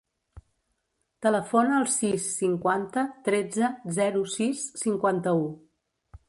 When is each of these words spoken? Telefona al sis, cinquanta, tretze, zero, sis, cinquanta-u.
Telefona 1.25 1.75
al 1.81 1.85
sis, 1.95 2.25
cinquanta, 2.37 3.03
tretze, 3.29 3.69
zero, 3.99 4.25
sis, 4.39 4.65
cinquanta-u. 4.87 5.47